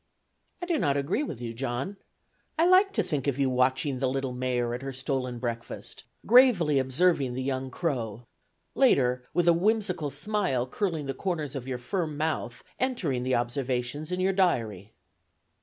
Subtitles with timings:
[0.63, 1.97] I do not agree with you, John.
[2.57, 6.79] I like to think of you watching the little mare at her stolen breakfast, gravely
[6.79, 8.25] observing the young crow;
[8.73, 14.11] later, with a whimsical smile curling the corners of your firm mouth, entering the observations
[14.11, 14.91] in your diary.